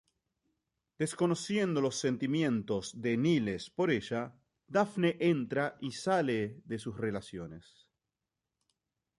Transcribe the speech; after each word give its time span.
Desconociendo 0.97 1.79
los 1.79 1.95
sentimientos 1.99 2.99
de 3.03 3.17
Niles 3.17 3.69
por 3.69 3.91
ella, 3.91 4.35
Daphne 4.67 5.15
entra 5.19 5.77
y 5.79 5.91
sale 5.91 6.59
de 6.65 6.79
sus 6.79 6.97
relaciones. 6.97 7.87